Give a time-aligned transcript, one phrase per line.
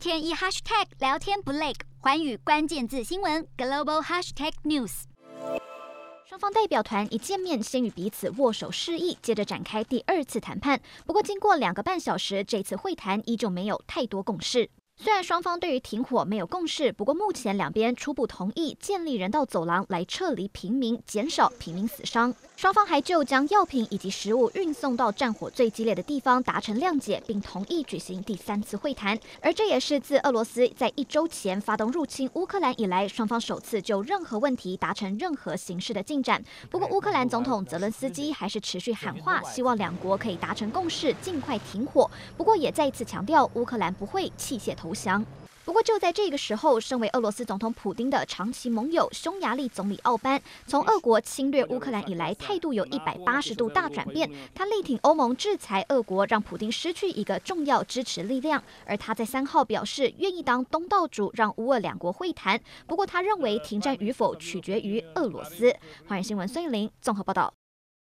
[0.00, 5.02] 天一 hashtag 聊天不累，环宇关键字新闻 global hashtag news。
[6.26, 10.80] 双方代表团一见面，先与彼此握手示意，接着展开第二次谈判。
[11.04, 14.70] 不过，经过两个半小时，这次会谈依旧没有太多共识。
[15.02, 22.34] 虽然双方对于停火没有共识，不过目前两边初步同意建立人道走廊来撤离平民，减少平民死伤。
[22.54, 29.18] 双方还就将药品以及食物运送到战火最激烈的地方达成谅解，并同意举行第三次会谈。
[29.40, 36.44] 而这也是自俄罗斯在一周前发动入侵乌克兰以来，双方首次就任何问题达成任何形式的进展。
[36.68, 42.10] 不过，乌克兰总统泽伦斯基还是持续喊话，希望两国可以达成共识，尽快停火。
[42.36, 45.24] 不过，也再一次强调乌克兰不会弃械投降。
[45.62, 54.28] 不过就在这个时候，身为俄罗斯总统普京的长期盟友匈牙利总理奥班，从俄国侵略乌克兰以来，态度有一百八十度大转变。
[54.52, 58.60] 他力挺欧盟制裁俄国，让普丁失去一个重要支持力量。
[58.84, 62.60] 而他在三号表示愿意当东道主，让乌俄两国会谈。
[62.88, 65.72] 不过他认为停战与否取决于俄罗斯。
[66.08, 67.59] 华人新闻孙玉林综合报道。